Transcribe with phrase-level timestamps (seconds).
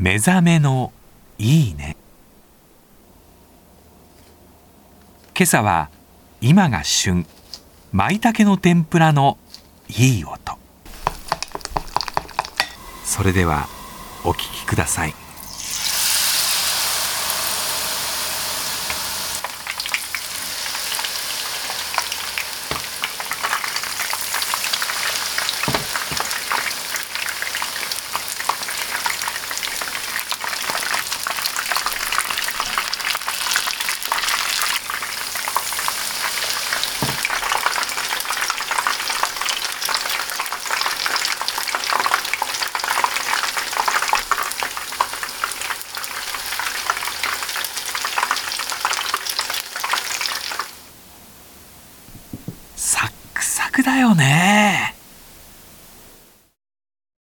[0.00, 0.94] 目覚めの
[1.36, 1.94] いいね。
[5.36, 5.90] 今朝は
[6.40, 7.26] 今が旬。
[7.92, 9.36] 舞茸の天ぷらの
[9.90, 10.56] いい音。
[13.04, 13.66] それでは
[14.24, 15.12] お聞きください。
[53.82, 54.99] だよね。